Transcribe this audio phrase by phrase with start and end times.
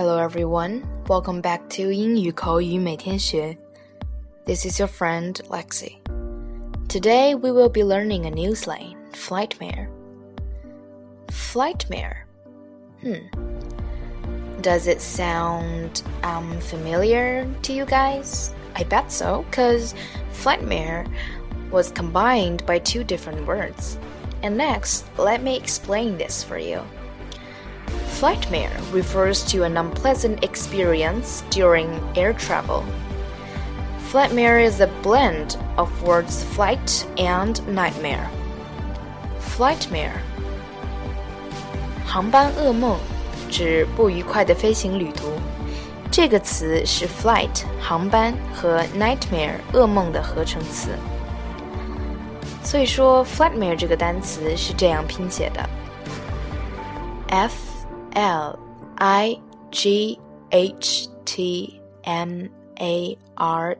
[0.00, 3.54] Hello everyone, welcome back to 英语口语每天学.
[4.46, 5.98] This is your friend Lexie.
[6.88, 9.90] Today we will be learning a new slang, flightmare.
[11.28, 12.24] Flightmare.
[13.02, 13.28] Hmm.
[14.62, 18.54] Does it sound um familiar to you guys?
[18.74, 19.94] I bet so, cause
[20.32, 21.04] flightmare
[21.70, 23.98] was combined by two different words.
[24.42, 26.80] And next, let me explain this for you.
[28.19, 32.83] Flightmare refers to an unpleasant experience during air travel.
[34.09, 38.29] Flightmare is a blend of words flight and nightmare.
[39.57, 40.21] Flightmare
[42.05, 42.97] 航班噩梦
[43.49, 45.33] 指不愉快的飞行旅途。
[46.09, 50.89] 这个词是 flight 航班和 nightmare 噩梦的合成词。
[52.63, 55.69] 所以说，flightmare 这个单词是这样拼写的：
[57.27, 57.51] f
[58.14, 58.58] l
[58.98, 60.18] i g
[60.50, 62.48] h t m
[62.80, 63.76] a r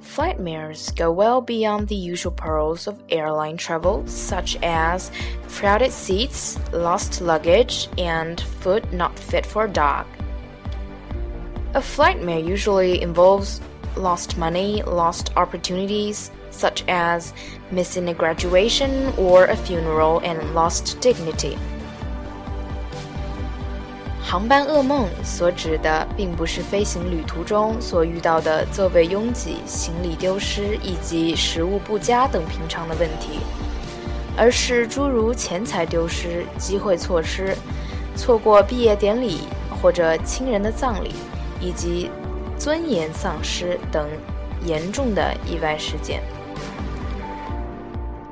[0.00, 5.10] Flightmares go well beyond the usual perils of airline travel, such as
[5.48, 10.06] crowded seats, lost luggage, and food not fit for a dog.
[11.74, 13.62] A flightmare usually involves
[13.96, 17.30] lost money, lost opportunities, such as
[17.72, 21.56] missing a graduation or a funeral, and lost dignity.
[24.24, 33.40] 航班噩梦所指的并不是飞行旅途中所遇到的座位拥挤、行李丢失以及食物不佳等平常的问题，
[34.36, 37.54] 而是诸如钱财丢失、机会错失、
[38.16, 39.40] 错过毕业典礼
[39.82, 41.10] 或者亲人的葬礼，
[41.60, 42.10] 以及
[42.56, 44.08] 尊严丧失等
[44.64, 46.22] 严重的意外事件。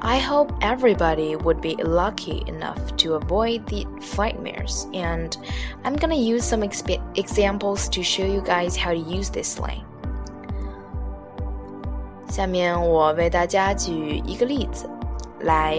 [0.00, 5.36] I hope everybody would be lucky enough to avoid the flightmares, and
[5.82, 9.82] I'm gonna use some examples to show you guys how to use this slang.
[12.28, 14.88] 下面我为大家举一个例子，
[15.40, 15.76] 来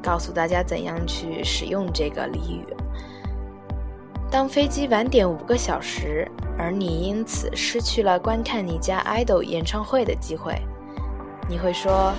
[0.00, 2.64] 告诉大家怎样去使用这个俚语。
[4.30, 10.54] 当飞机晚点五个小时，而你因此失去了观看你家 idol 演唱会的机会。
[11.47, 12.13] 你会说。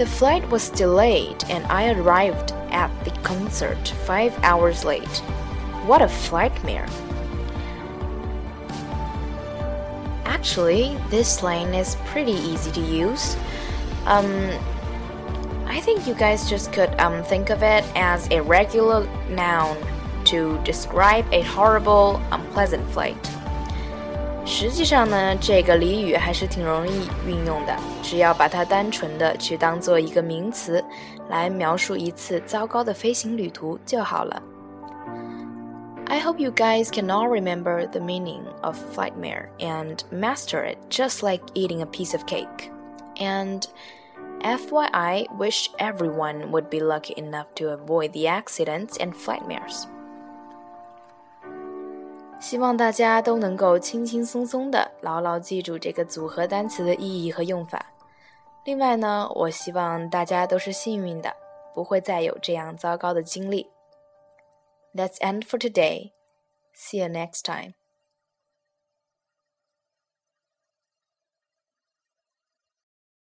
[0.00, 5.18] the flight was delayed and I arrived at the concert five hours late.
[5.84, 6.88] What a flightmare!
[10.24, 13.36] Actually, this slang is pretty easy to use.
[14.06, 14.24] Um,
[15.66, 19.76] I think you guys just could um, think of it as a regular noun
[20.24, 23.18] to describe a horrible, unpleasant flight.
[24.44, 30.84] 实际上呢，这个俚语还是挺容易运用的，只要把它单纯的去当做一个名词，
[31.28, 34.42] 来描述一次糟糕的飞行旅途就好了。
[36.06, 41.44] I hope you guys can all remember the meaning of flightmare and master it just like
[41.54, 42.72] eating a piece of cake.
[43.16, 43.62] And
[44.42, 49.86] FYI, wish everyone would be lucky enough to avoid the accidents and flightmares.
[52.45, 57.83] 希望大家都能够轻轻松松的牢牢记住这个组合单词的意义和用法。
[58.65, 61.35] 另外呢，我希望大家都是幸运的，
[61.73, 63.67] 不会再有这样糟糕的经历。
[64.93, 66.11] That's end for today.
[66.75, 67.73] See you next time.